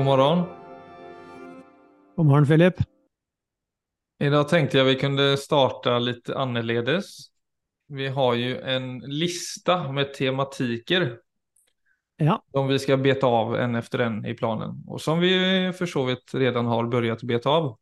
[0.00, 0.44] God morgon.
[2.16, 2.74] God morgon Philip.
[4.18, 7.16] Idag tänkte jag vi kunde starta lite annorledes.
[7.88, 11.18] Vi har ju en lista med tematiker
[12.16, 15.86] Ja, som vi ska beta av en efter en i planen och som vi för
[15.86, 17.78] så vidt redan har börjat beta av.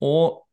[0.00, 0.49] Och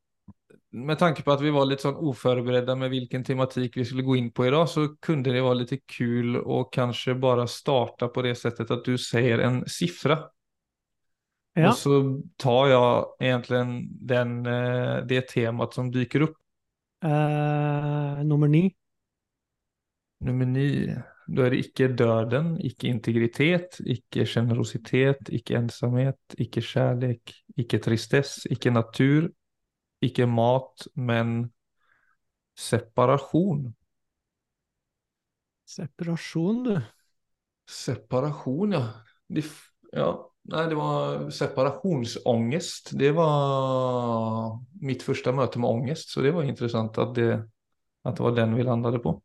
[0.72, 4.18] med tanke på at vi var litt sånn uforberedte med vilken tematik vi skulle gå
[4.20, 8.26] inn på i dag, så kunde det være litt kul å kanskje bare starte på
[8.26, 10.26] det settet at du sier en siffra
[11.58, 11.72] ja.
[11.72, 12.00] Og så
[12.38, 13.62] tar jeg egentlig
[14.12, 16.36] den, eh, det temaet som dyker opp.
[17.04, 18.70] Uh, nummer ni.
[20.26, 20.94] Nummer ni,
[21.28, 28.46] Da er det ikke døden, ikke integritet, ikke generositet, ikke ensamhet, ikke kjærlighet, ikke tristess,
[28.48, 29.28] ikke natur,
[30.04, 31.40] icke mat, men
[32.58, 33.68] separasjon.
[35.68, 36.76] Separasjon, du.
[37.68, 38.84] Separasjon, ja.
[39.28, 39.44] De,
[39.92, 40.10] ja.
[40.48, 42.94] Nei, det var separasjonsangst.
[42.96, 47.32] Det var mitt første møte med ångest, så det var intressant at det,
[48.08, 49.18] at det var den vi landet på.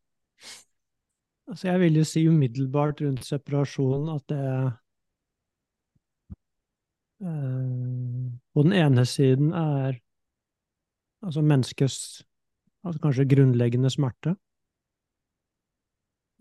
[1.47, 4.47] Altså, jeg vil jo si umiddelbart rundt separasjon at det
[7.23, 10.01] eh, På den ene siden er
[11.23, 11.99] altså menneskets
[12.85, 14.35] altså kanskje grunnleggende smerte,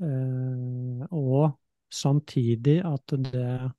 [0.02, 1.60] eh, og
[1.92, 3.72] samtidig at det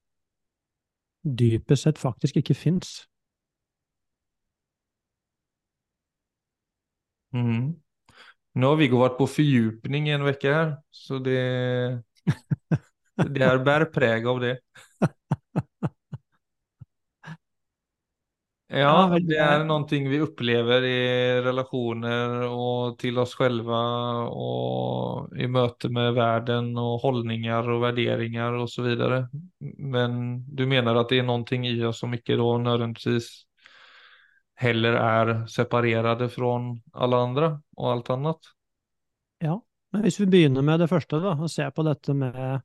[1.38, 3.02] dypest sett faktisk ikke fins.
[7.32, 7.72] Mm.
[8.54, 11.38] Nå har Viggo vært på fordypning i en uke her, så det,
[13.34, 14.56] det er bærer preg av det.
[18.72, 23.80] Ja, det er- noe vi opplever i relasjoner og til oss själva
[24.32, 28.72] og i møte med verden og holdninger og vurderinger osv.
[28.72, 29.28] så vidare.
[29.60, 33.44] Men du mener at det er noe i oss som ikke da nødvendigvis
[34.56, 38.52] heller er separerade fra alle andre og alt annet?
[39.42, 39.58] Ja,
[39.92, 42.62] men hvis vi begynner med det første, da, og ser på dette med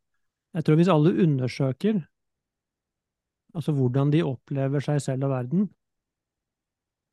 [0.56, 2.08] Jeg tror hvis alle undersøker
[3.54, 5.70] altså hvordan de opplever seg selv og verden,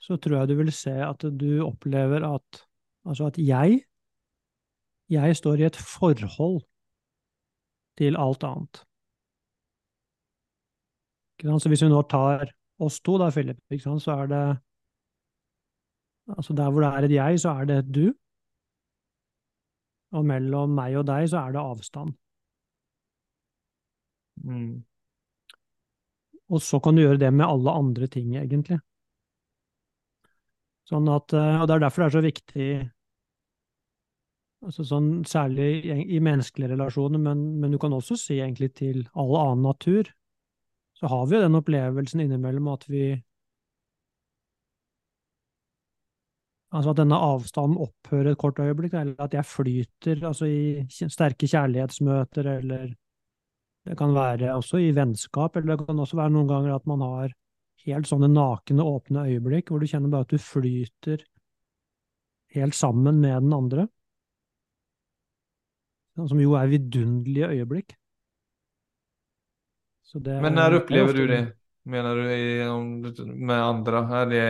[0.04, 2.64] så tror jeg du vil se at du opplever at
[3.08, 3.82] altså at jeg
[5.12, 6.62] jeg står i et forhold
[7.98, 8.82] til alt annet.
[11.44, 12.46] Så hvis vi nå tar
[12.80, 14.44] oss to, da, Philip, så er det
[16.24, 18.06] Altså der hvor det er et jeg, så er det et du.
[20.16, 22.14] Og mellom meg og deg så er det avstand.
[24.40, 24.84] Mm.
[26.48, 28.78] Og så kan du gjøre det med alle andre ting, egentlig.
[30.88, 32.68] Sånn at, eh, og det er derfor det er så viktig,
[34.64, 39.04] altså sånn, særlig i, i menneskelige relasjoner, men, men du kan også si egentlig til
[39.12, 40.10] all annen natur,
[40.94, 43.06] så har vi jo den opplevelsen innimellom at vi
[46.74, 51.46] Altså at denne avstanden opphører et kort øyeblikk, eller at jeg flyter altså i sterke
[51.46, 52.88] kjærlighetsmøter, eller
[53.86, 57.04] det kan være også i vennskap, eller det kan også være noen ganger at man
[57.06, 57.36] har
[57.84, 61.24] helt sånne nakne, åpne øyeblikk, hvor du kjenner bare at du flyter
[62.54, 63.88] helt sammen med den andre.
[66.14, 67.96] Sånn Som jo er vidunderlige øyeblikk.
[70.06, 71.42] Så det Men når när det er upplever ofte- du det?
[71.84, 73.98] mener du i, med andre?
[74.22, 74.44] Er det,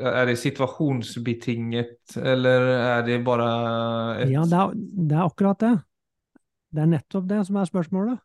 [0.00, 3.48] er det situasjonsbetinget, eller er det bare
[4.22, 4.30] et...
[4.30, 4.72] Ja, det er,
[5.08, 5.74] det er akkurat det.
[6.72, 8.18] Det er nettopp det som er spørsmålet.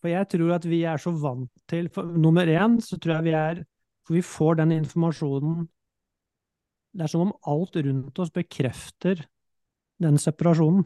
[0.00, 3.28] For jeg tror at vi er så vant til for, Nummer én, så tror jeg
[3.28, 3.62] vi er
[4.06, 5.64] For vi får den informasjonen
[6.96, 9.24] Det er som om alt rundt oss bekrefter
[10.00, 10.84] den separasjonen.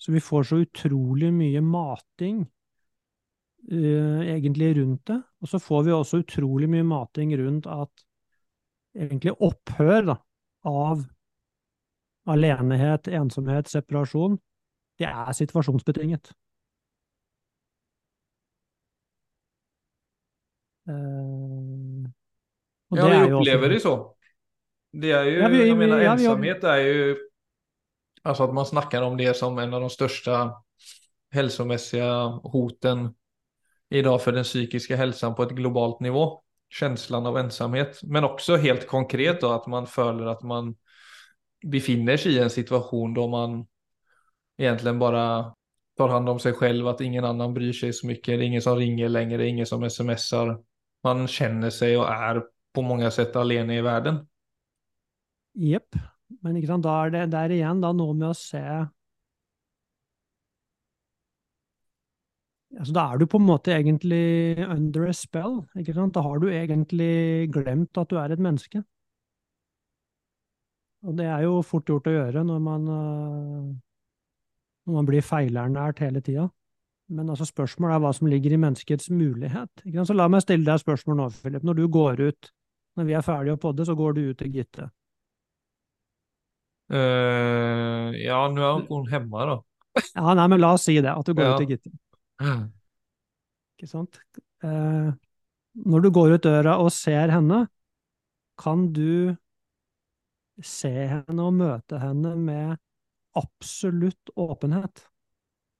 [0.00, 2.42] Så vi får så utrolig mye mating
[3.70, 5.18] uh, egentlig rundt det.
[5.40, 8.04] Og så får vi også utrolig mye mating rundt at
[8.96, 10.16] egentlig opphør da,
[10.68, 11.04] av
[12.28, 14.36] alenehet, ensomhet, separasjon,
[15.00, 16.32] det er situasjonsbetinget.
[20.88, 22.10] Eh,
[22.88, 24.14] Ja, vi er jo det så.
[24.92, 27.16] Det är ju, Ja, vi- jag menar ja, ensamhet är ju,
[28.22, 30.62] alltså att man snackar om det som en av de största
[31.30, 33.14] hälsomässiga hoten
[33.90, 36.42] idag för den psykiska hälsan på ett globalt nivå.
[36.70, 40.76] Känslan av ensamhet, men också helt konkret då att man följer att man
[41.66, 43.66] befinner sig i en situation då man
[44.58, 45.54] egentligen bara
[45.96, 48.62] tar hand om sig själv, att ingen annan bryr sig så mycket, det är ingen
[48.62, 50.60] som ringer längre, det är ingen som smsar.
[51.06, 54.22] Man kjenner seg og er på mange sett alene i verden.
[55.58, 55.98] Jepp.
[56.42, 58.62] Men ikke sant, da er det, det er igjen da noe med å se
[62.72, 65.58] Altså, da er du på en måte egentlig under a spell.
[65.76, 66.14] ikke sant?
[66.16, 68.80] Da har du egentlig glemt at du er et menneske.
[71.04, 73.68] Og det er jo fort gjort å gjøre når man, øh,
[74.86, 76.48] når man blir feilernært hele tida.
[77.12, 79.84] Men altså spørsmålet er hva som ligger i menneskets mulighet.
[80.08, 81.64] Så la meg stille deg spørsmål nå, Philip.
[81.66, 82.50] Når du går ut,
[82.96, 84.88] når vi er ferdige å podde, så går du ut til Gitte.
[86.92, 89.58] Uh, ja, nå er hun hjemme, da.
[90.16, 91.52] Ja, nei, men la oss si det, at du går Ja.
[91.54, 91.92] ut til Gitte.
[93.76, 94.18] Ikke sant?
[94.64, 95.12] Uh,
[95.88, 97.66] når du går ut døra og ser henne,
[98.60, 99.36] kan du
[100.62, 102.76] se henne og møte henne med
[103.36, 105.06] absolutt åpenhet.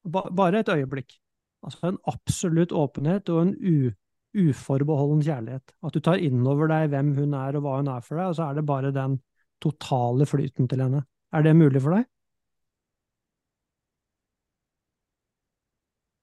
[0.09, 1.19] Ba bare et øyeblikk.
[1.63, 3.93] Altså en absolutt åpenhet og en u
[4.33, 5.75] uforbeholden kjærlighet.
[5.85, 8.31] At du tar inn over deg hvem hun er og hva hun er for deg,
[8.33, 9.19] og så er det bare den
[9.63, 11.05] totale flyten til henne.
[11.33, 12.09] Er det mulig for deg?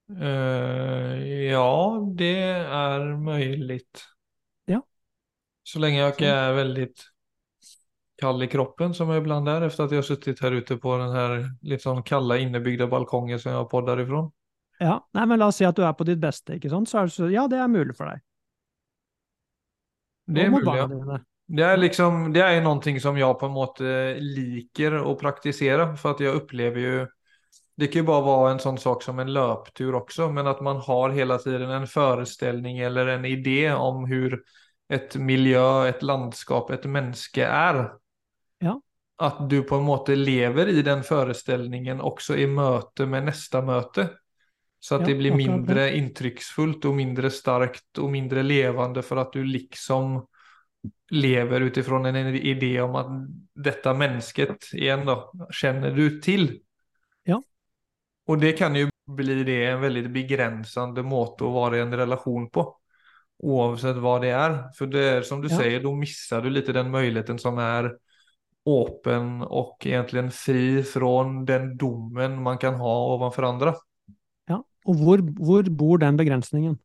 [0.10, 1.22] Uh,
[1.52, 1.70] ja,
[2.18, 2.34] det
[2.66, 3.84] er mulig.
[4.68, 4.82] Ja.
[5.64, 6.88] Så lenge jeg ikke er veldig
[8.20, 10.98] kall i kroppen som jeg ibland er efter at jeg har suttit her ute på
[10.98, 14.32] den här lite sånn kalla innebyggda balkongen som jag poddar ifrån.
[14.80, 14.96] Ja.
[15.16, 16.90] Nei, men la oss si at du er på ditt beste, ikke sant?
[16.90, 18.24] Så er det så, ja, det er mulig for deg.
[20.30, 21.20] Det er barna ja.
[21.50, 26.22] Det er, liksom, det er noe som jeg på en måte liker å praktisere, for
[26.22, 27.08] jeg opplever jo ju
[27.80, 30.82] det kan jo bare være en sånn sak som en løptur også, men at man
[30.84, 34.42] har hele tiden en forestilling eller en idé om hvordan
[34.90, 37.84] et miljø, et landskap, et menneske er.
[38.60, 38.74] Ja.
[39.22, 44.10] At du på en måte lever i den forestillingen også i møte med neste möte.
[44.80, 49.44] Så at det blir mindre intrycksfullt og mindre starkt og mindre levende for at du
[49.44, 50.22] liksom
[51.12, 53.10] lever utifrån en idé om at
[53.60, 55.18] dette mennesket igjen da,
[55.52, 56.48] kjenner du til.
[57.28, 57.42] Ja.
[58.30, 62.48] Og det kan jo bli det en veldig begrensende måte å være i en relasjon
[62.54, 62.66] på.
[63.50, 64.58] Oavsett hva det er.
[64.78, 65.58] For det er som du Ja.
[65.58, 67.98] sier, da mister du litt den muligheten som er
[68.68, 71.14] åpen og egentlig fri fra
[71.48, 73.76] den domen man kan ha overfor andra.
[74.88, 76.78] Og hvor, hvor bor den begrensningen?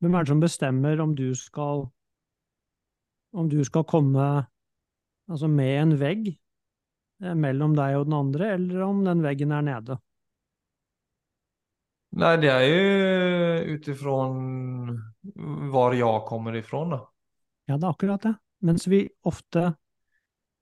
[0.00, 1.88] Hvem er det som bestemmer om du skal
[3.36, 4.26] om du skal komme
[5.30, 9.66] altså med en vegg eh, mellom deg og den andre, eller om den veggen er
[9.66, 9.98] nede?
[12.18, 14.40] Nei, det er jo ut utifrån
[15.70, 17.04] hvor jeg kommer ifrån da.
[17.70, 18.34] Ja, det er akkurat det.
[18.66, 19.74] Mens vi ofte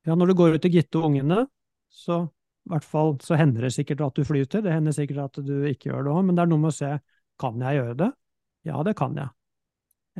[0.06, 1.42] Ja, når du går ut til Gitte og ungene,
[1.92, 2.30] så
[2.68, 5.54] i hvert fall så hender det sikkert at du flyter, det hender sikkert at du
[5.70, 6.90] ikke gjør det òg, men det er noe med å se
[7.40, 8.08] kan jeg gjøre det?
[8.68, 9.30] Ja, det kan jeg.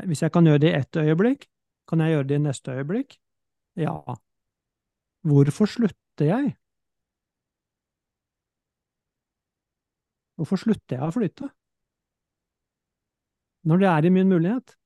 [0.09, 1.45] Hvis jeg kan gjøre det i ett øyeblikk,
[1.91, 3.19] kan jeg gjøre det i neste øyeblikk?
[3.77, 3.99] Ja.
[5.29, 6.57] Hvorfor slutter jeg?
[10.39, 11.53] Hvorfor slutter jeg å flyte?
[13.69, 14.77] Når det er i min mulighet.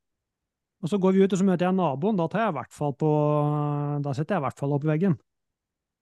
[0.82, 3.10] Og så går vi ut og så møter jeg naboen, da, jeg på,
[4.02, 5.14] da setter jeg i hvert fall opp veggen.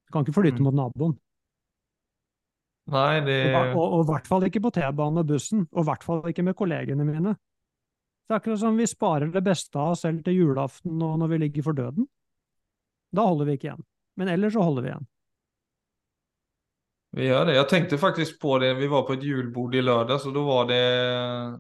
[0.06, 0.64] Jeg kan ikke flytte Mm.
[0.70, 1.18] mot naboen.
[2.90, 3.38] Nej, det...
[3.78, 6.56] Og, i hvert fall ikke på T-banen og bussen, og i hvert fall ikke med
[6.58, 7.36] kollegene mine.
[8.26, 11.32] Det er akkurat som vi sparer det beste av oss selv til julaften og når
[11.32, 12.06] vi ligger for døden.
[13.10, 13.86] Da holder vi ikke igjen.
[14.18, 15.08] Men ellers så holder vi igjen.
[17.18, 17.56] Vi gjør det.
[17.56, 18.70] Jeg tenkte faktisk på det.
[18.78, 20.82] Vi var på et julbord i lørdag, så da var det.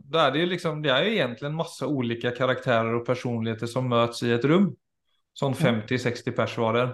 [0.06, 0.82] Da er det jo liksom.
[0.82, 4.70] Det är ju egentligen masse ulike karakterer og personligheter som møtes i et rum.
[5.34, 6.86] Sånn 50-60 pers var det.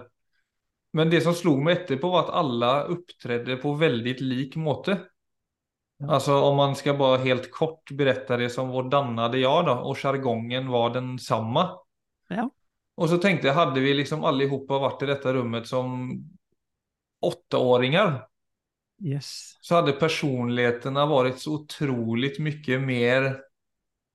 [0.97, 4.97] Men det som slo meg etterpå var at alle opptredde på veldig lik måte.
[6.01, 6.11] Ja.
[6.17, 9.97] Alltså om man skal bare helt kort berette det som vår dannede jag da, og
[9.97, 11.67] jargongen var den samme.
[12.29, 12.47] Ja.
[12.97, 15.93] Og så tenkte jeg, hadde vi liksom alle sammen vært i dette rummet som
[17.25, 18.17] åtteåringer,
[18.97, 19.57] Yes.
[19.61, 23.27] så hadde personligheterna vært så utrolig mye mer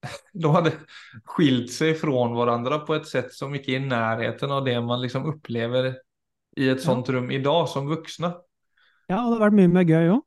[0.35, 0.73] de hadde
[1.31, 4.99] skilt seg fra hverandre på et sett som ikke er i nærheten av det man
[5.05, 5.93] liksom upplever
[6.59, 8.33] i et sånt rum dag, som voksne.
[9.11, 10.23] Ja, og det har vært mye mer gøy òg.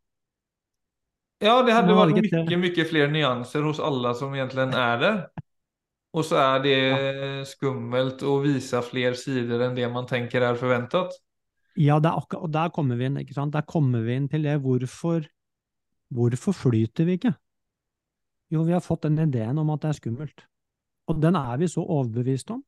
[1.44, 2.16] Ja, det hadde vært
[2.48, 5.20] mye, mye flere nyanser hos alle som egentlig er der.
[6.16, 6.76] Og så er det
[7.50, 11.12] skummelt å vise flere sider enn det man tenker er forventet.
[11.76, 13.52] Ja, er og der kommer vi inn, ikke sant?
[13.54, 15.26] Der kommer vi inn til det hvorfor,
[16.16, 17.34] hvorfor flyter vi ikke?
[18.54, 20.46] Jo, vi har fått den ideen om at det er skummelt.
[21.12, 22.64] Og den er vi så overbevist om.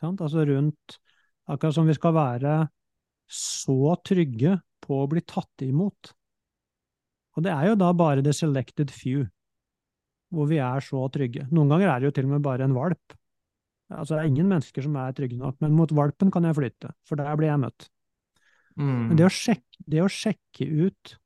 [0.00, 0.20] Sant?
[0.24, 0.98] Altså rundt,
[1.50, 2.58] akkurat som vi skal være
[3.30, 6.12] så trygge på å bli tatt imot.
[7.34, 9.24] Og det er jo da bare the selected few,
[10.34, 11.48] hvor vi er så trygge.
[11.54, 13.16] Noen ganger er det jo til og med bare en valp.
[13.92, 16.92] Altså, det er ingen mennesker som er trygge nok, men mot valpen kan jeg flytte,
[17.06, 17.88] for der blir jeg møtt.
[18.78, 19.10] Mm.
[19.10, 21.18] Men det å sjekke, det å sjekke ut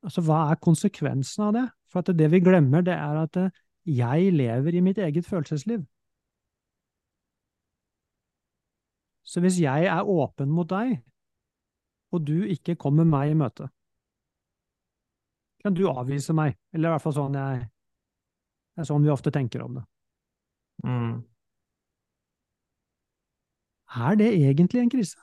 [0.00, 1.62] Altså, hva er konsekvensen av det?
[1.92, 5.82] For at det vi glemmer, det er at eh, jeg lever i mitt eget følelsesliv.
[9.30, 10.96] Så hvis jeg er åpen mot deg,
[12.10, 13.68] og du ikke kommer meg i møte,
[15.62, 17.66] kan du avvise meg, eller i hvert fall sånn jeg
[18.74, 19.82] Det er sånn vi ofte tenker om det.
[20.86, 21.16] Mm.
[24.00, 25.18] Er det egentlig en krise?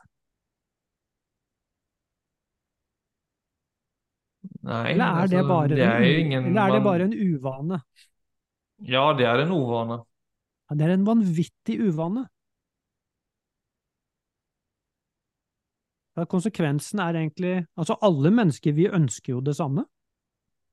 [4.67, 7.15] Nei, Eller er det altså, bare, det er en, ingen eller er det bare en
[7.15, 7.79] uvane?
[8.83, 10.01] Ja, det er en uvane.
[10.67, 12.27] Ja, det er en vanvittig uvane.
[16.25, 19.85] Konsekvensen er egentlig Altså, alle mennesker, vi ønsker jo det samme.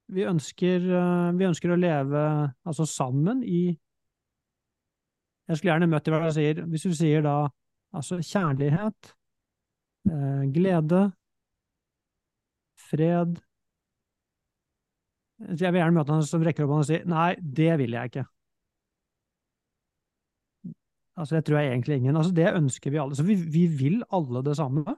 [0.08, 3.78] Vi ønsker, eh, vi ønsker å leve altså sammen i
[5.44, 6.62] Jeg skulle gjerne møtt i hva jeg sier.
[6.72, 7.48] Hvis du sier da
[7.92, 9.14] altså kjærlighet,
[10.08, 11.12] eh, glede,
[12.90, 13.40] fred
[15.44, 18.12] Jeg vil gjerne møte han som rekker opp hånden og sier nei, det vil jeg
[18.12, 18.24] ikke.
[21.16, 22.16] Altså, det tror jeg egentlig ingen.
[22.16, 23.16] Altså, det ønsker vi alle.
[23.16, 24.96] Så vi, vi vil alle det samme.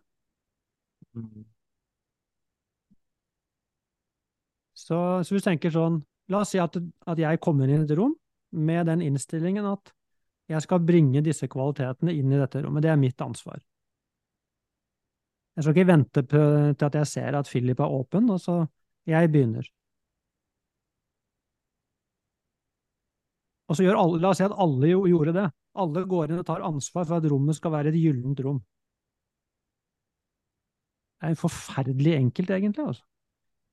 [4.77, 6.75] Så, så hvis du tenker sånn La oss si at,
[7.07, 8.17] at jeg kommer inn i et rom
[8.51, 9.93] med den innstillingen at
[10.51, 12.83] jeg skal bringe disse kvalitetene inn i dette rommet.
[12.83, 13.61] Det er mitt ansvar.
[15.57, 16.43] Jeg skal ikke vente på,
[16.77, 18.59] til at jeg ser at Philip er åpen, og så
[19.09, 19.67] jeg begynner.
[23.67, 25.47] Og så gjør alle, La oss si at alle jo gjorde det.
[25.77, 28.61] Alle går inn og tar ansvar for at rommet skal være et gyllent rom.
[31.21, 32.87] Det er forferdelig enkelt, egentlig.
[32.87, 33.05] altså.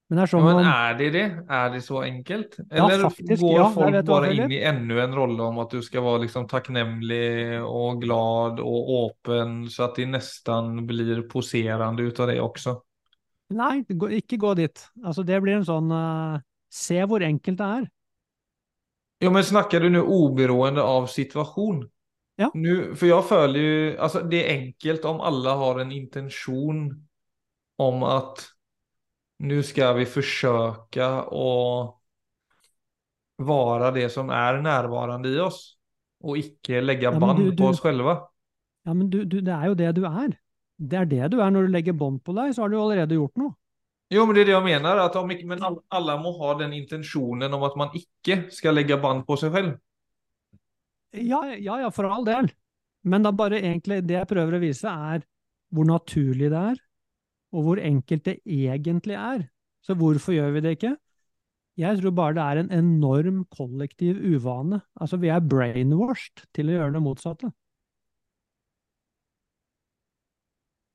[0.10, 1.24] Men det er Ja, sånn men er det det?
[1.50, 2.58] Er det så enkelt?
[2.60, 5.82] Ja, Eller faktisk, går ja, folk bare inn i enda en rolle om at du
[5.82, 12.20] skal være liksom takknemlig og glad og åpen, så at de nesten blir poserende ut
[12.20, 12.76] av det også?
[13.54, 13.84] Nei,
[14.20, 14.86] ikke gå dit.
[15.04, 16.40] Altså, det blir en sånn uh,
[16.74, 17.90] Se hvor enkelt det er.
[19.22, 21.84] Ja, men snakker du nå oberoende av situasjon?
[22.42, 22.50] Ja.
[22.58, 26.88] Nu, for jeg føler jo Altså, det er enkelt om alle har en intention
[27.75, 28.50] om att
[29.39, 32.00] nu ska vi försöka å
[33.36, 35.77] vara det som er närvarande i oss
[36.24, 38.27] og ikke legge men band du- på oss själva.
[38.86, 40.38] Ja, men du, du, det er jo det du er.
[40.77, 41.51] Det er det du er.
[41.51, 43.53] Når du legger bånd på deg, så har du allerede gjort noe.
[44.12, 45.00] Jo, men det er det jeg mener.
[45.00, 49.24] At om, men alle må ha den intensjonen om at man ikke skal legge band
[49.27, 49.77] på seg selv.
[51.15, 52.51] Ja, ja, ja, for all del.
[53.03, 55.24] Men da bare egentlig det jeg prøver å vise, er
[55.74, 56.83] hvor naturlig det er,
[57.53, 59.48] og hvor enkelt det egentlig er.
[59.83, 60.95] Så hvorfor gjør vi det ikke?
[61.77, 64.81] Jeg tror bare det er en enorm kollektiv uvane.
[65.01, 67.50] Altså, vi er brainwashed til å gjøre det motsatte.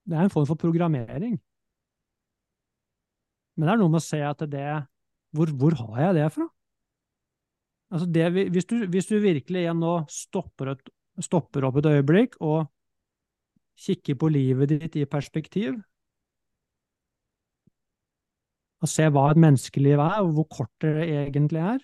[0.09, 1.37] Det er en form for programmering.
[3.57, 4.69] Men det er noe med å se at det
[5.35, 6.47] Hvor, hvor har jeg det fra?
[7.93, 10.91] Altså det, hvis, du, hvis du virkelig igjen nå stopper, et,
[11.25, 12.69] stopper opp et øyeblikk og
[13.79, 15.77] kikker på livet ditt i perspektiv,
[18.79, 21.79] og se hva et menneskeliv er, og hvor kort det egentlig er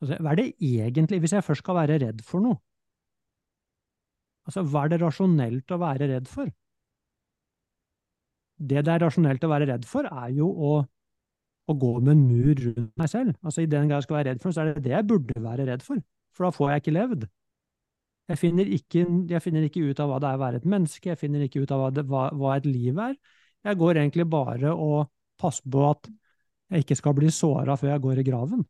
[0.00, 2.60] altså, Hva er det egentlig, hvis jeg først skal være redd for noe?
[4.46, 6.52] Altså, hva er det rasjonelt å være redd for?
[8.56, 10.76] Det det er rasjonelt å være redd for, er jo å
[11.66, 13.34] å gå med en mur rundt meg selv.
[13.42, 15.42] Altså I den grad jeg skal være redd for, så er det det jeg burde
[15.42, 16.02] være redd for.
[16.36, 17.26] For da får jeg ikke levd.
[18.30, 21.10] Jeg finner ikke, jeg finner ikke ut av hva det er å være et menneske,
[21.12, 23.14] jeg finner ikke ut av hva, det, hva, hva et liv er.
[23.66, 26.08] Jeg går egentlig bare og passer på at
[26.72, 28.64] jeg ikke skal bli såra før jeg går i graven.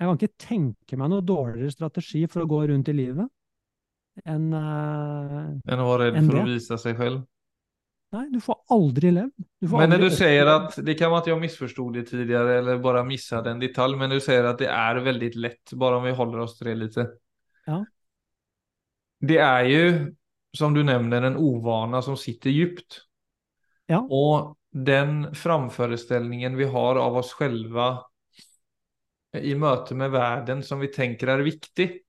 [0.00, 3.28] Jeg kan ikke tenke meg noe dårligere strategi for å gå rundt i livet
[4.26, 6.40] enn uh, Enn å være redd for för det.
[6.40, 7.20] å vise seg selv?
[8.10, 9.44] Nei, du får aldri levd.
[9.62, 12.56] Du får Men aldri du sier at det kan være at jeg misforsto det tidligere
[12.58, 16.08] eller bare mistet en detalj, men du sier at det er veldig lett, bare om
[16.08, 16.98] vi holder oss til det litt.
[17.70, 17.78] Ja.
[19.30, 19.84] Det er jo,
[20.56, 23.04] som du nevner, en ovana som sitter djupt.
[23.86, 24.00] Ja.
[24.00, 28.04] Och den framföreställningen vi har av oss själva
[29.36, 32.02] i møte med världen som vi tenker er viktig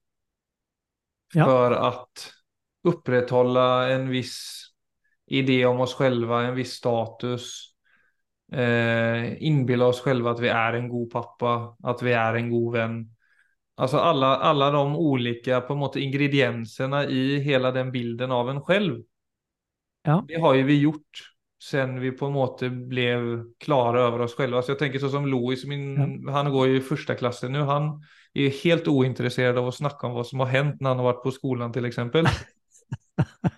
[1.34, 1.46] Ja.
[1.46, 2.34] för att
[2.84, 4.68] upprätthålla en viss
[5.26, 7.68] idé om oss själva, en viss status.
[8.52, 12.74] Eh, inbilla oss själva att vi er en god pappa, at vi er en god
[12.74, 13.16] venn.
[13.76, 19.04] Alltså alla, alla de olika på måte ingredienserna i hele den bilden av en själv.
[20.04, 20.26] Ja.
[20.28, 21.31] Det har ju vi gjort
[21.70, 24.62] sen vi på en måte blev klara över oss själva.
[24.62, 28.04] Så jag tänker så som Louis, min, han går i första klassen nu, han
[28.34, 31.24] är helt ointresserad av att snacka om vad som har hänt när han har varit
[31.24, 32.26] på skolan till exempel.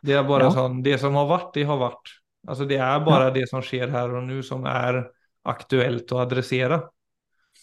[0.02, 0.52] Det är bara Ja.
[0.52, 2.10] sånn, det som har varit, det har varit.
[2.48, 5.08] Alltså det är bara det som sker här och nu som är
[5.44, 6.82] aktuellt att adressera.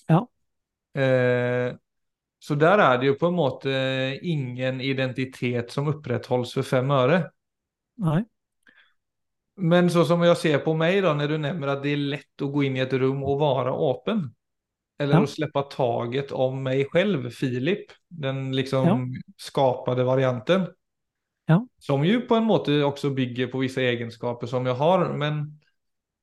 [0.06, 0.28] Ja.
[1.02, 1.74] Eh,
[2.38, 7.30] så der er det jo på en måte ingen identitet som opprettholdes for fem øre.
[8.00, 8.24] Nei.
[9.60, 12.44] Men så som jeg ser på meg, da, når du nevner at det er lett
[12.44, 14.22] å gå inn i et rom og være åpen,
[15.00, 15.20] eller Ja.
[15.24, 19.20] å slippe taget om meg selv, Filip, den liksom Ja.
[19.38, 20.68] skapade varianten,
[21.48, 21.60] Ja.
[21.78, 25.58] som jo på en måte også bygger på visse egenskaper som jeg har, men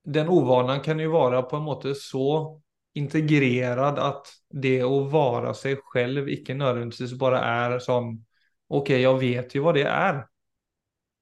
[0.05, 2.59] den ovanan kan jo være på en måte så
[2.95, 8.19] integrerad at det å være seg selv ikke nødvendigvis bare er sånn
[8.69, 10.27] Ok, jeg vet jo hva det er.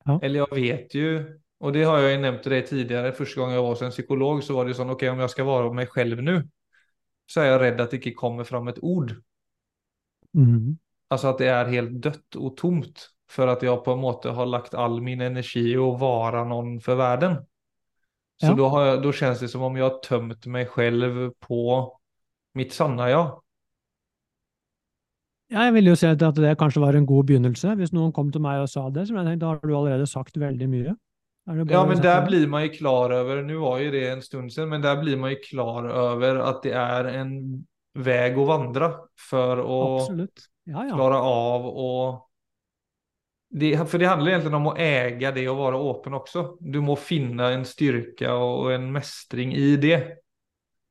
[0.07, 0.19] Ja.
[0.23, 1.09] Eller jeg vet jo,
[1.63, 3.93] og det har jeg ju nevnt till dig tidligere, første gang jeg var hos en
[3.95, 6.39] psykolog, så var det sånn Ok, om jeg skal være meg selv nå,
[7.31, 9.15] så er jeg redd at det ikke kommer fram et ord.
[10.33, 10.77] Mm.
[11.09, 14.49] Altså at det er helt dødt og tomt, for at jeg på en måte har
[14.49, 17.39] lagt all min energi i å være noen for verden.
[18.41, 18.55] Så Ja.
[18.55, 21.59] da, har jeg, da kjennes det som om jeg har tømt meg selv på
[22.55, 23.23] mitt sanne ja.
[25.53, 27.75] Ja, jeg ville jo si at det kanskje var en god begynnelse.
[27.77, 30.07] Hvis noen kom til meg og sa det, så jeg tenkte, da har du allerede
[30.09, 30.95] sagt veldig mye.
[31.45, 34.69] Ja, men där blir man jo klar over, nå var jo det en stund siden,
[34.69, 37.35] men der blir man jo klar over at det er en
[37.93, 38.89] väg å vandre
[39.29, 39.79] for å
[40.65, 40.95] Ja, ja.
[40.95, 42.29] klare av och...
[43.49, 46.57] det, For det handler egentlig om å äga det och være åpen også.
[46.59, 50.01] Du må finne en styrke og en mestring i det.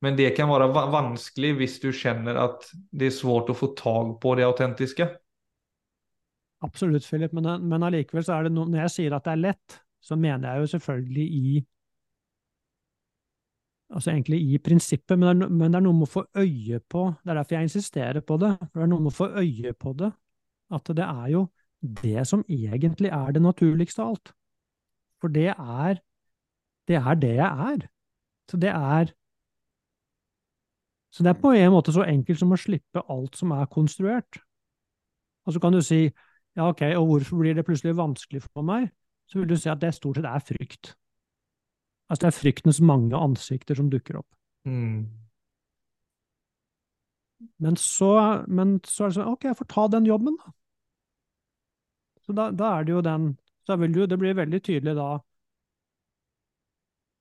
[0.01, 3.73] Men det kan være va- vanskelig hvis du kjenner at det er svårt å få
[3.75, 5.07] tak på det autentiske.
[6.63, 7.31] Absolutt, Philip.
[7.35, 10.17] Men, men allikevel så er det noe Når jeg sier at det er lett, så
[10.19, 11.55] mener jeg jo selvfølgelig i
[13.95, 16.79] Altså egentlig i prinsippet, men det, er, men det er noe med å få øye
[16.89, 18.49] på Det er derfor jeg insisterer på det.
[18.71, 20.09] For det er noe med å få øye på det.
[20.73, 21.43] At det er jo
[22.01, 24.31] det som egentlig er det naturligste av alt.
[25.21, 26.01] For det er
[26.89, 27.87] det er det jeg er.
[28.51, 29.13] Så det er
[31.13, 34.41] Så det er på en måte så enkelt som å slippe alt som er konstruert.
[35.45, 36.09] Og så kan du si
[36.55, 38.89] ja, ok, og hvorfor blir det plutselig vanskelig for meg?
[39.25, 40.93] Så vil du si at det stort sett er frykt.
[42.09, 44.29] Altså det er fryktens mange ansikter som dukker opp.
[44.69, 45.05] Mm.
[47.59, 48.11] Men så,
[48.47, 50.53] men så er det sånn, ok, jeg får ta den jobben, da.
[52.25, 53.35] Så da, da er det jo den
[53.67, 55.09] Så vil du, det blir veldig tydelig da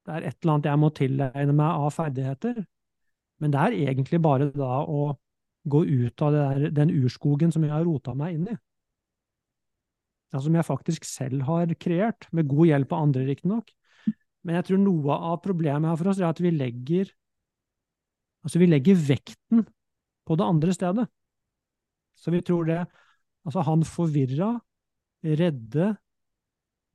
[0.06, 2.58] Det er et eller annet jeg må tilegne meg av ferdigheter,
[3.40, 5.14] men det er egentlig bare da å
[5.64, 8.56] gå ut av det der, den urskogen som jeg har rota meg inn i.
[10.34, 13.68] Ja, som jeg faktisk selv har kreert, med god hjelp av andre, riktignok.
[14.44, 17.12] Men jeg tror noe av problemet her for oss er at vi legger
[18.44, 19.62] Altså, vi legger vekten
[20.28, 21.06] på det andre stedet.
[22.12, 22.82] Så vi tror det
[23.44, 24.50] Altså, han forvirra,
[25.24, 25.86] redde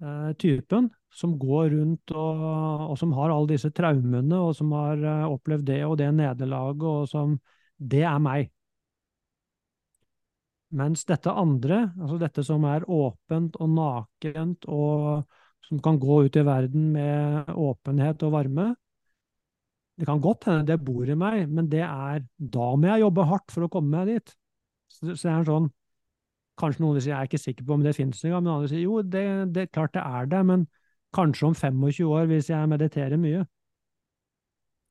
[0.01, 2.41] eh, typen som går rundt og,
[2.89, 6.85] og som har alle disse traumene, og som har eh, opplevd det og det nederlaget,
[6.89, 7.37] og som
[7.79, 8.49] Det er meg.
[10.69, 15.25] Mens dette andre, altså dette som er åpent og nakent, og
[15.65, 18.67] som kan gå ut i verden med åpenhet og varme,
[19.99, 23.25] det kan godt hende det bor i meg, men det er da må jeg jobbe
[23.27, 24.35] hardt for å komme meg dit.
[24.87, 25.69] Så, så det er sånn,
[26.59, 28.67] Kanskje noen vil si jeg er ikke sikker på om det finnes engang, men andre
[28.67, 29.23] sier jo, det,
[29.55, 30.65] det klart det er det, men
[31.15, 33.45] kanskje om 25 år hvis jeg mediterer mye.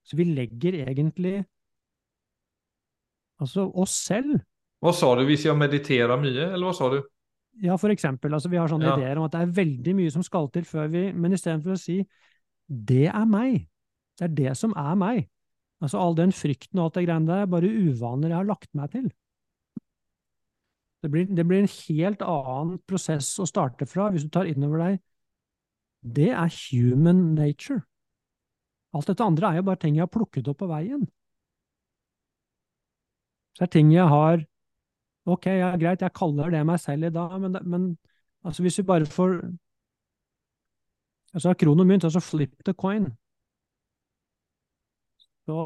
[0.08, 1.34] Så vi legger egentlig
[3.38, 4.38] altså oss selv
[4.78, 7.00] Hva sa du hvis jeg mediterer mye, eller hva sa du?
[7.62, 8.30] Ja, for eksempel.
[8.34, 8.96] Altså, vi har sånne Ja.
[8.96, 11.78] ideer om at det er veldig mye som skal til før vi Men istedenfor å
[11.78, 12.06] si
[12.70, 13.66] 'det er meg',
[14.18, 15.28] det er det som er meg.
[15.82, 18.74] Altså all den frykten og alt det greiene der er bare uvaner jeg har lagt
[18.74, 19.12] meg til.
[21.02, 24.78] Det blir, det blir en helt annen prosess å starte fra hvis du tar innover
[24.78, 24.98] deg
[26.02, 27.82] Det er human nature.
[28.94, 31.06] Alt dette andre er jo bare ting jeg har plukket opp på veien.
[33.54, 34.46] Så det er ting jeg har
[35.28, 37.88] Ok, ja, greit, jeg kaller det meg selv i dag, men, men
[38.46, 39.40] altså hvis vi bare får
[41.36, 43.04] Altså kronomynt, altså flip the coin,
[45.44, 45.56] så,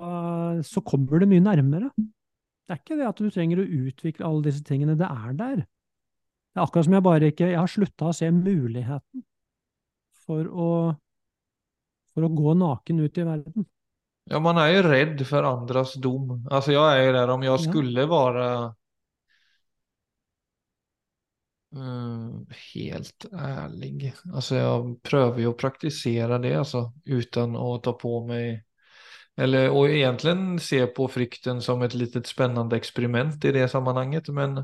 [0.67, 1.93] så kommer det mye nærmere.
[1.95, 5.63] Det er ikke det at du trenger å utvikle alle disse tingene, det er der.
[5.63, 9.23] Det er akkurat som jeg bare ikke Jeg har slutta å se muligheten
[10.27, 10.69] for å
[12.13, 13.67] for å gå naken ut i verden.
[14.31, 16.43] Ja, man er jo redd for andres dom.
[16.47, 18.47] Altså, jeg er jo der om jeg skulle være
[21.73, 24.13] mm, helt ærlig.
[24.33, 28.63] Altså, jeg prøver jo å praktisere det, altså, uten å ta på meg
[29.41, 34.59] Eller å egentlig se på frykten som et litet spennende eksperiment i det sammenhenget, men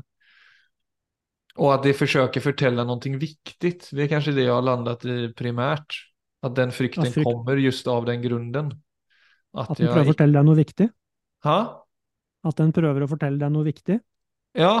[1.57, 3.71] Og at det forsøker fortelle noe viktig.
[3.91, 5.97] Det er kanskje det jeg har landet i primært.
[6.45, 8.71] At den frykten At frykt- kommer just av den grunden.
[9.53, 10.89] At, At den jeg prøver å ikke fortelle deg noe viktig?
[11.43, 11.57] Hæ?
[12.45, 13.99] At den prøver å fortelle deg noe viktig?
[14.55, 14.75] Ja.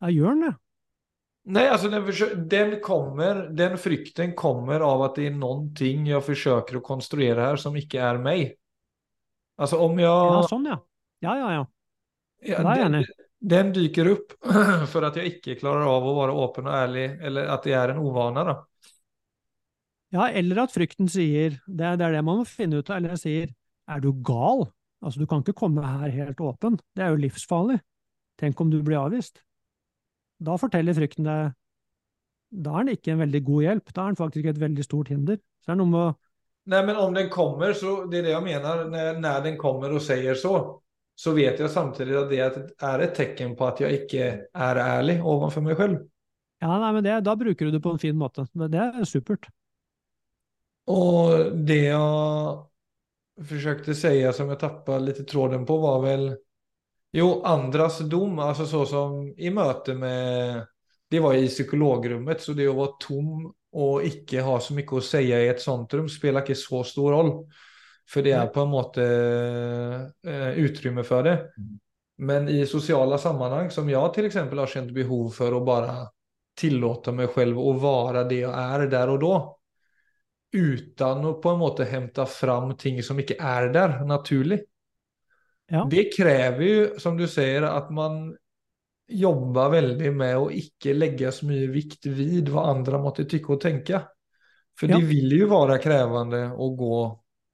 [0.00, 0.54] Ja, gjør den det?
[1.48, 6.76] Nej, alltså den, den kommer, den frykten kommer av att det är någonting jag försöker
[6.76, 8.56] att konstruera här som inte är mig.
[9.56, 10.26] Alltså om jag...
[10.26, 10.80] Ja, sånn, ja.
[11.18, 11.66] Ja, ja, ja.
[12.42, 13.04] Ja, den,
[13.40, 14.32] den dyker upp
[14.92, 17.88] för att jag inte klarar av att vara öppen och ärlig eller att det är
[17.88, 18.66] en ovana då.
[20.08, 23.54] Ja, eller at frykten sier, det er, det man må finne ut eller sier,
[23.90, 24.66] er du gal?
[25.02, 27.78] Altså, du kan ikke komme her helt åpen, det er jo livsfarlig.
[28.38, 29.42] Tenk om du blir avvist.
[30.42, 31.54] Da forteller frykten deg,
[32.56, 35.10] da er den ikke en veldig god hjelp, da er den faktisk et veldig stort
[35.12, 35.38] hinder.
[35.60, 36.14] Så det er noe med å,
[36.66, 38.80] Nei, men om den kommer så, det er det jeg mener.
[38.90, 40.56] Når, når den kommer og sier så,
[41.16, 45.20] så vet jeg samtidig at det er et tecken på at jeg ikke er ærlig
[45.22, 46.00] overfor meg selv.
[46.64, 48.48] ja, nei, men det, da bruker du det på en fin måte.
[48.50, 49.46] Det er supert.
[50.90, 56.28] Og det jeg forsøkte å si som jeg tappet litt tråden på var väl
[57.12, 60.66] Jo, andras dom, alltså så som i møte med
[61.10, 65.02] Det var i psykologrummet, så det å være tom og ikke ha så mye å
[65.04, 67.30] si i et sånt rum spiller ikke så stor roll.
[68.10, 69.04] For det er på en måte
[70.26, 71.36] eh, utrymme for det.
[72.16, 74.26] Men i sociala sammanhang som jeg f.eks.
[74.30, 75.96] exempel har kjent behov for å bare
[76.56, 79.34] tillate meg selv å være det jeg er der og da,
[80.56, 84.70] uten å på en måte hente fram ting som ikke er der naturligt.
[85.72, 88.36] Ja, Det krever jo, som du sier, at man
[89.06, 93.60] jobber veldig med å ikke legge så mye vikt vid hva andre måtte tykke og
[93.62, 94.02] tenke.
[94.76, 94.98] For Ja.
[94.98, 96.98] det vil jo være krevende å gå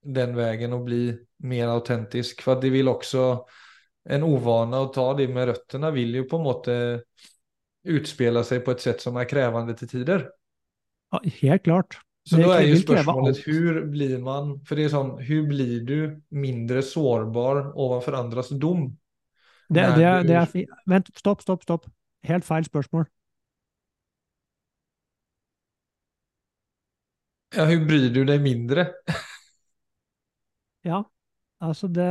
[0.03, 1.13] den veien og bli
[1.47, 2.43] mer autentisk.
[2.43, 3.27] For det vil også
[4.11, 6.77] en uvane å ta det med røttene vil jo på en måte
[7.87, 10.31] utspela seg på et sett som er krevende til tider.
[11.13, 11.99] ja, helt klart.
[12.25, 16.23] Så är ju vil spørsmålet hur blir man, för det är sånn, hur blir du
[16.29, 18.97] mindre sårbar ovanför andras dom?
[19.69, 21.87] Det, det, er- det er Vent, stopp, stopp, stopp.
[22.25, 23.07] Helt feil spørsmål.
[27.57, 28.87] Ja, hur bryr du dig mindre?
[30.85, 31.03] Ja,
[31.61, 32.03] altså det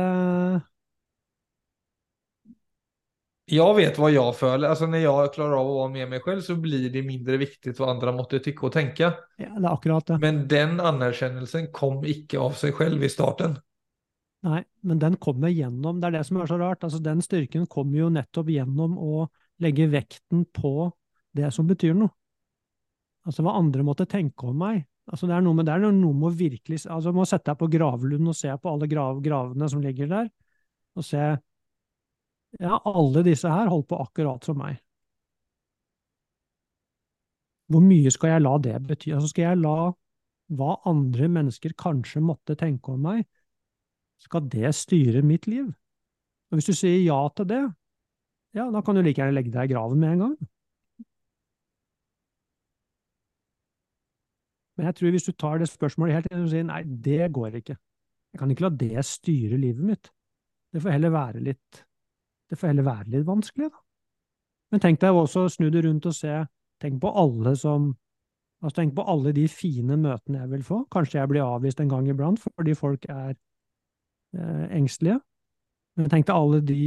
[3.44, 4.68] Jag vet vad jag føler.
[4.68, 7.78] Alltså när jag klarar av att vara med mig själv så blir det mindre viktigt
[7.78, 9.14] vad andra måtte tycka och tänka.
[9.36, 10.18] ja, Det er akkurat det.
[10.18, 13.58] Men den anerkjennelsen kom ikke av sig själv i starten.
[14.42, 16.84] Nei, men den kommer gjennom, det er det som er så rart.
[16.84, 19.28] Altså, den styrken kommer jo nettopp gjennom å
[19.62, 20.90] legge vekten på
[21.32, 22.10] det som betyr noe.
[23.22, 24.82] Altså hva andre måtte tenke om meg.
[25.06, 27.58] Altså, det er noe med, det er noe med å virkelig altså, må sette deg
[27.58, 30.28] på gravlund og se på alle grav, gravene som ligger der,
[30.98, 31.22] og se
[32.60, 34.80] Ja, alle disse her holdt på akkurat som meg.
[37.72, 39.12] Hvor mye skal jeg la det bety?
[39.14, 39.76] Altså, skal jeg la
[40.52, 43.22] hva andre mennesker kanskje måtte tenke om meg,
[44.20, 45.70] skal det styre mitt liv?
[46.52, 47.62] Og hvis du sier ja til det,
[48.52, 50.34] ja, da kan du like gjerne legge deg i graven med en gang.
[54.76, 57.56] Men jeg tror hvis du tar det spørsmålet helt inn og sier nei, det går
[57.62, 57.78] ikke.
[58.32, 60.12] Jeg kan ikke la det styre livet mitt.
[60.72, 61.82] Det får heller være litt,
[62.52, 63.80] det får heller være litt vanskelig, da.
[64.72, 66.36] Men tenk deg også å snu det rundt og se,
[66.80, 67.92] tenk på alle som
[68.62, 70.76] Altså tenk på alle de fine møtene jeg vil få.
[70.94, 75.16] Kanskje jeg blir avvist en gang iblant fordi folk er eh, engstelige.
[75.98, 76.84] Men tenk deg alle de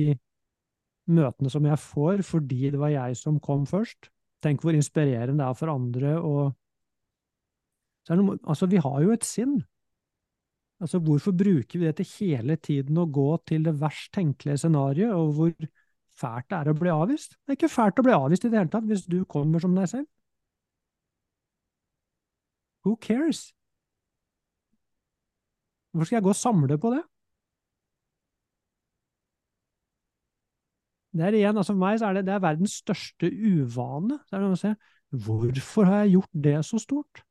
[1.12, 4.08] møtene som jeg får fordi det var jeg som kom først.
[4.46, 6.36] Tenk hvor inspirerende det er for andre å
[8.06, 9.56] Altså, vi har jo et sinn.
[10.84, 15.14] Altså, hvorfor bruker vi det til hele tiden å gå til det verst tenkelige scenarioet,
[15.16, 15.70] og hvor
[16.20, 17.38] fælt det er å bli avvist?
[17.44, 19.76] Det er ikke fælt å bli avvist i det hele tatt, hvis du kommer som
[19.78, 20.08] deg selv.
[22.84, 23.54] Who cares?
[25.92, 27.04] Hvorfor skal jeg gå og samle på det?
[31.16, 34.20] Det er igjen, altså For meg så er det, det er verdens største uvane.
[34.28, 34.74] Så er noe å se,
[35.26, 37.24] Hvorfor har jeg gjort det så stort?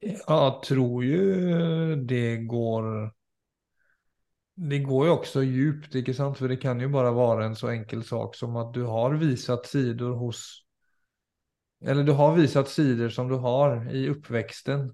[0.00, 3.10] Jag tror ju det går
[4.54, 6.38] Det går jo også djupt, ikke sant?
[6.38, 9.66] For det kan jo bare være en så enkel sak som at du har visat
[9.66, 10.44] sidor hos
[11.84, 14.88] Eller du har visat sidor som du har i oppveksten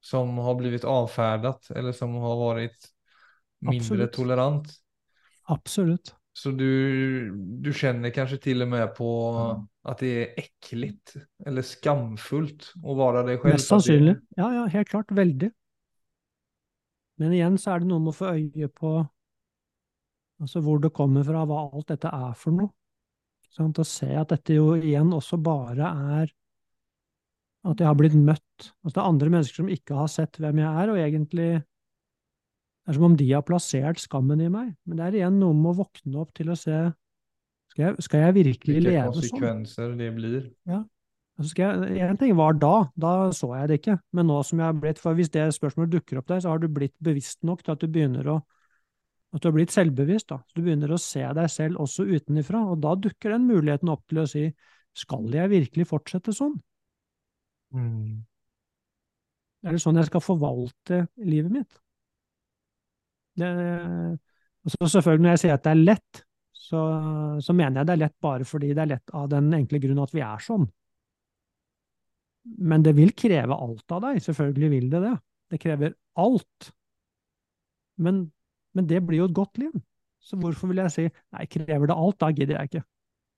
[0.00, 2.90] som har blivit avferdet, eller som har vært
[3.58, 4.12] mindre Absolutt.
[4.14, 4.70] tolerant.
[5.50, 6.14] Absolutt.
[6.32, 9.08] Så du, du kjenner kanskje til og med på
[9.88, 11.14] att det er ekkelt
[11.48, 13.54] eller skamfullt å være deg selv.
[13.54, 14.16] Mest sannsynlig.
[14.36, 15.12] Ja, ja, helt klart.
[15.16, 15.48] Veldig.
[17.18, 18.92] Men igjen så er det noe med å få øye på
[20.38, 22.70] altså hvor det kommer fra, hva alt dette er for noe.
[23.54, 26.34] Sånn, Å se at dette jo igjen også bare er
[27.66, 28.68] At jeg har blitt møtt.
[28.84, 32.92] Altså det er andre mennesker som ikke har sett hvem jeg er, og egentlig Det
[32.92, 34.76] er som om de har plassert skammen i meg.
[34.84, 36.76] Men det er igjen noe med å våkne opp til å se
[37.78, 39.20] Skal jeg, skal jeg virkelig leve sånn?
[39.22, 40.46] Hvilke konsekvenser det blir.
[41.38, 44.58] Altså skal jeg, en ting var da, da så jeg det ikke, men nå som
[44.58, 47.46] jeg har blitt For hvis det spørsmålet dukker opp der, så har du blitt bevisst
[47.46, 48.40] nok til at du begynner å
[49.28, 50.32] at du har blitt selvbevisst.
[50.32, 50.40] da.
[50.56, 54.22] Du begynner å se deg selv også utenifra, og da dukker den muligheten opp til
[54.22, 54.46] å si
[54.98, 56.56] skal jeg virkelig fortsette sånn?
[57.76, 58.24] Mm.
[59.68, 61.78] Er det sånn jeg skal forvalte livet mitt?
[63.38, 63.48] Det,
[64.66, 66.22] og så selvfølgelig Når jeg sier at det er lett,
[66.68, 66.80] så,
[67.40, 70.02] så mener jeg det er lett bare fordi det er lett av den enkle grunn
[70.02, 70.66] at vi er sånn.
[72.68, 75.14] Men det vil kreve alt av deg, selvfølgelig vil det det.
[75.52, 76.70] Det krever alt.
[78.04, 78.26] Men,
[78.76, 79.74] men det blir jo et godt liv.
[80.22, 82.84] Så hvorfor vil jeg si nei, krever det alt, da gidder jeg ikke.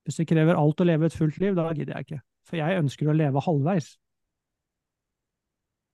[0.06, 2.20] Hvis det krever alt å leve et fullt liv, da gidder jeg ikke.
[2.48, 3.92] For jeg ønsker å leve halvveis.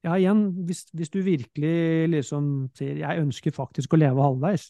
[0.07, 4.69] Ja, igjen, hvis, hvis du virkelig liksom sier jeg ønsker faktisk å leve halvveis,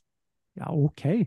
[0.57, 1.27] ja, ok.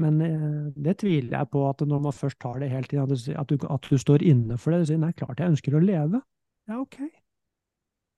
[0.00, 3.48] Men eh, det tviler jeg på at når man først tar det helt inn, at
[3.48, 4.82] du, at du, står inne for det.
[4.82, 6.22] Du sier nei, klart jeg ønsker å leve.
[6.70, 6.98] Ja, ok.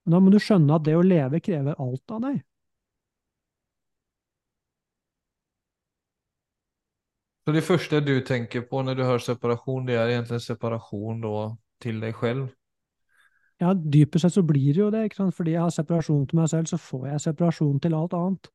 [0.04, 2.42] Men da må du skjønne at det å leve krever alt av deg.
[7.44, 11.48] Så det første du tenker på når du hører separasjon, det er egentlig separasjon da
[11.84, 12.46] til deg selv?
[13.60, 15.06] Ja, dypest sett så blir det jo det.
[15.14, 18.50] Fordi jeg har separasjon til meg selv, så får jeg separasjon til alt annet.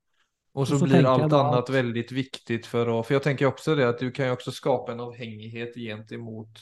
[0.59, 3.47] Og så, Og så blir alt annet at- veldig viktig for å For jeg tenker
[3.47, 6.59] også det at du kan jo også skape en avhengighet gentemot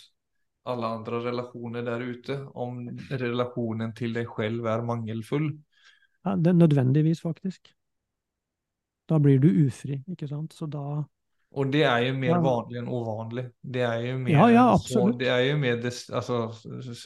[0.67, 5.47] alle andre relasjoner der ute, om relasjonen til deg selv er mangelfull.
[6.25, 7.71] Ja, det, er nødvendigvis, faktisk.
[9.07, 10.53] Da blir du ufri, ikke sant.
[10.53, 11.05] Så da
[11.55, 12.41] Og det er jo mer Ja.
[12.43, 13.45] vanlig enn uvanlig.
[13.63, 16.51] Det er jo mer Ja, ja, så- Det er jo mer altså,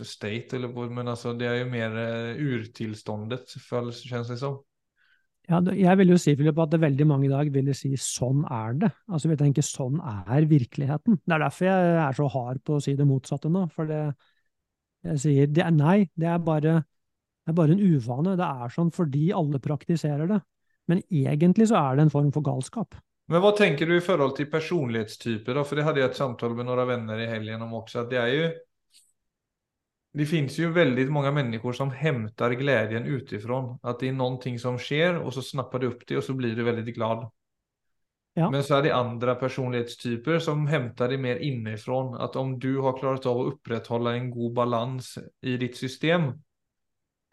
[0.03, 1.91] state, eller, men altså, det er jo mer
[2.35, 4.57] urtilstandet, urtilståndet, føles, det som.
[5.51, 8.77] Ja, jeg vil jo si, Philip, at veldig mange i dag ville si sånn er
[8.79, 8.89] det.
[9.11, 11.19] Altså, vi tenker sånn er virkeligheten.
[11.25, 13.65] Det er derfor jeg er så hard på å si det motsatte nå.
[13.75, 13.99] For det,
[15.09, 16.77] jeg sier det er, nei, det er, bare,
[17.43, 18.37] det er bare en uvane.
[18.39, 20.39] Det er sånn fordi alle praktiserer det.
[20.87, 22.95] Men egentlig så er det en form for galskap.
[23.31, 25.67] Men hva tenker du i forhold til personlighetstyper da?
[25.67, 28.23] For det hadde jeg et samtale med noen venner i helgen om også, at det
[28.23, 28.47] er jo
[30.13, 33.79] det finns ju väldigt många människor som hämtar glädjen utifrån.
[33.81, 36.55] Att det är någonting som sker och så snappar du upp det och så blir
[36.55, 37.31] du väldigt glad.
[38.33, 38.51] Ja.
[38.51, 42.23] Men så er det andre personlighetstyper som henter det mer innenfra.
[42.23, 46.31] At om du har klart av å upprätthålla en god balans i ditt system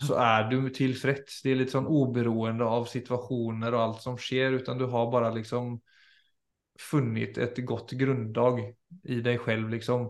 [0.07, 1.41] så er du tilfreds.
[1.43, 5.33] Det er litt sånn oberoende av situationer og alt som skjer, utan du har bare
[5.35, 5.81] liksom
[6.79, 8.61] funnet et godt grunddag
[9.11, 10.07] i deg selv, liksom.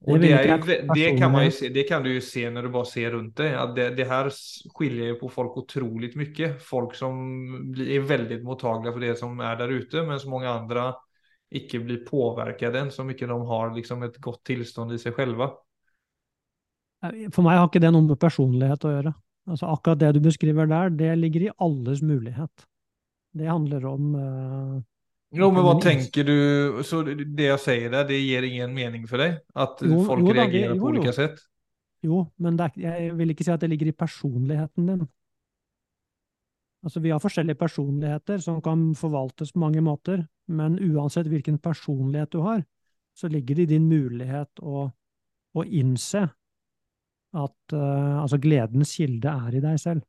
[0.00, 2.62] Och det, är ju, det, kan man ju se, det kan du ju se när
[2.62, 3.54] du bara ser runt dig.
[3.54, 4.32] Att det, det här
[4.74, 6.62] skiljer ju på folk otroligt mycket.
[6.62, 10.50] Folk som blir, är väldigt mottagliga för det som är där ute, men så många
[10.50, 10.94] andra
[11.50, 15.50] icke blir påverkade än så mycket de har liksom ett gott tillstånd i sig själva.
[17.32, 19.12] For meg har ikke det noe med personlighet å gjøre.
[19.48, 22.66] Altså Akkurat det du beskriver der, det ligger i alles mulighet.
[23.38, 24.82] Det handler om eh,
[25.36, 26.80] Jo, men hva tenker du?
[26.88, 29.40] Så det jeg sier der, det gir ingen mening for deg?
[29.52, 31.42] At Jo, folk jo da, det- jo, på ulike sett?
[32.04, 35.06] Jo, men er, jeg vil ikke si at det ligger i personligheten din.
[36.86, 42.30] Altså, vi har forskjellige personligheter som kan forvaltes på mange måter, men uansett hvilken personlighet
[42.32, 42.62] du har,
[43.18, 44.86] så ligger det i din mulighet å,
[45.58, 46.22] å innse
[47.34, 50.06] at uh, altså gledens kilde er i deg selv.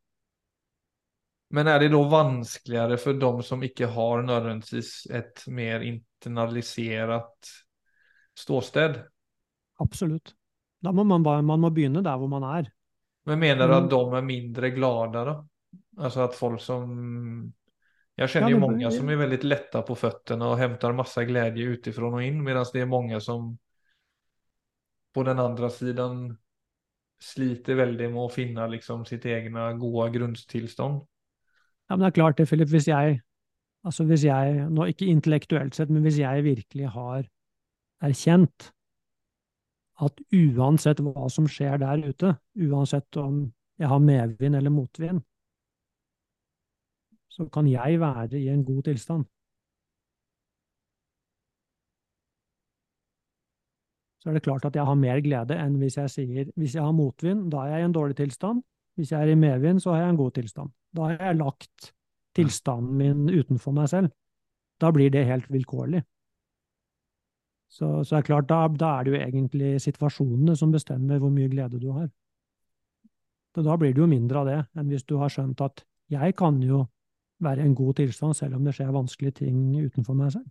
[1.50, 7.50] Men er det da vanskeligere for de som ikke har nødvendigvis et mer internalisert
[8.38, 9.00] ståsted?
[9.82, 10.36] Absolutt.
[10.80, 12.70] Da må man, bare, man må begynne der hvor man er.
[13.26, 15.34] Men mener du at de er mindre glade, da?
[16.00, 16.86] Altså at folk som...
[18.20, 21.24] Jeg kjenner Ja, ju men- många som er veldig letta på føttene og henter masse
[21.28, 23.54] glede utifrån og inn, medan det er mange som
[25.16, 26.18] på den andre siden
[27.20, 31.00] sliter veldig med å finne liksom sitt eget gode grundtillstånd.
[31.90, 33.22] Ja, men det er klart det, Philip, hvis jeg,
[33.84, 37.24] altså hvis jeg, nå ikke intellektuelt sett, men hvis jeg virkelig har
[38.06, 38.70] erkjent
[40.00, 43.42] at uansett hva som skjer der ute, uansett om
[43.80, 45.24] jeg har medvind eller motvind,
[47.30, 49.26] så kan jeg være i en god tilstand.
[54.20, 56.84] Så er det klart at jeg har mer glede enn hvis jeg sier hvis jeg
[56.84, 58.64] har motvind, da er jeg i en dårlig tilstand.
[59.00, 60.72] Hvis jeg er i medvind, så har jeg en god tilstand.
[60.96, 61.92] Da har jeg lagt
[62.36, 64.12] tilstanden min utenfor meg selv.
[64.80, 66.02] Da blir det helt vilkårlig.
[67.70, 71.32] Så, så det er klart, da, da er det jo egentlig situasjonene som bestemmer hvor
[71.32, 72.10] mye glede du har.
[73.56, 76.36] Så da blir det jo mindre av det enn hvis du har skjønt at jeg
[76.38, 76.84] kan jo
[77.40, 80.50] være i en god tilstand selv om det skjer vanskelige ting utenfor meg selv.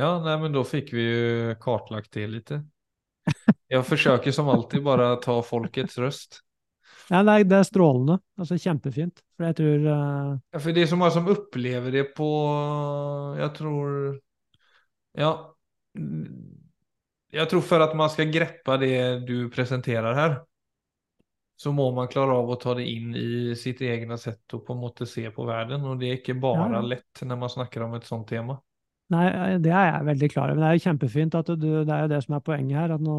[0.00, 2.62] Ja, nei, men da fikk vi jo kartlagt det lite.
[3.72, 6.40] Jag försöker som alltid bara ta folkets røst.
[7.10, 8.16] Ja, det er, det er strålende.
[8.38, 9.20] Altså kjempefint.
[9.38, 10.32] For jeg tror uh...
[10.50, 12.30] Ja, For det er så många som opplever det på,
[13.38, 13.92] Jeg tror,
[15.18, 15.30] ja,
[17.30, 18.96] Jeg tror for at man skal greppe det
[19.28, 20.34] du presenterer her,
[21.54, 24.74] så må man klare av å ta det inn i sitt eget sett og på
[24.74, 26.82] en måte se på verden, og det er ikke bare ja.
[26.82, 28.58] lett når man snakker om et sånt tema.
[29.10, 30.62] Nei, eh, det er jeg veldig klar over.
[30.62, 33.02] Det er jo kjempefint at du, det er jo det som er poenget her, at,
[33.02, 33.16] nå,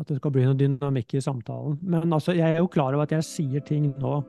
[0.00, 1.78] at det skal bli noe dynamikk i samtalen.
[1.82, 4.20] Men altså, jeg er jo klar over at jeg sier ting nå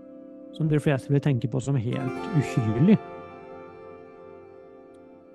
[0.58, 2.98] som de fleste vil tenke på som helt uhyrlig.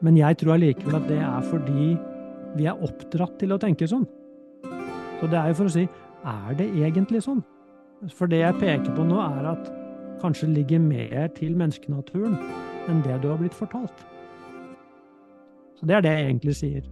[0.02, 1.92] Men jeg tror allikevel at det er fordi
[2.58, 4.06] vi er oppdratt til å tenke sånn.
[5.20, 5.84] Så det er jo for å si,
[6.26, 7.42] er det egentlig sånn?
[8.10, 9.70] For det jeg peker på nå, er at
[10.22, 12.34] kanskje ligger mer til menneskenaturen
[12.90, 13.94] enn det du har blitt fortalt.
[15.82, 16.82] Så det er det jeg egentlig sier.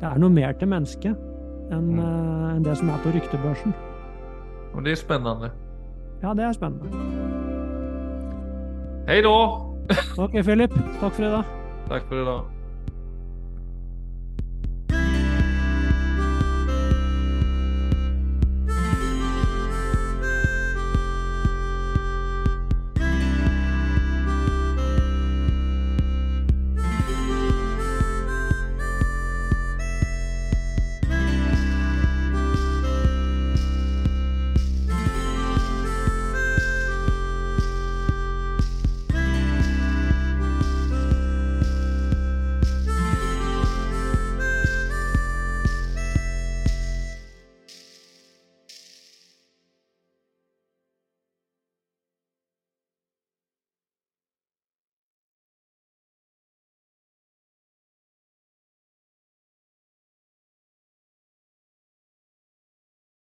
[0.00, 1.16] Det er noe mer til mennesket
[1.74, 1.98] enn Mm.
[1.98, 3.74] eh, enn det som er på ryktebørsen.
[4.74, 5.50] Og det er spennende.
[6.22, 6.90] Ja, det er spennende.
[9.08, 9.32] Hei da!
[10.18, 10.70] Ok, Philip.
[11.00, 11.44] Takk for i dag.
[11.88, 12.44] Takk for i dag.